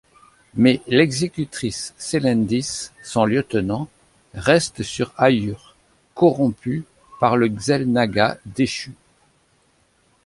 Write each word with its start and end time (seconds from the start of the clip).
Mais 0.55 0.81
l’exécutrice 0.87 1.93
Sélendis, 1.95 2.89
son 3.03 3.23
lieutenant, 3.23 3.87
reste 4.33 4.81
sur 4.81 5.13
Aïur, 5.15 5.75
corrompue 6.15 6.85
par 7.19 7.37
le 7.37 7.47
Xel’Naga 7.47 8.39
Déchu. 8.47 8.93